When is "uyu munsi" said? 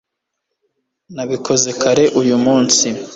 2.21-2.85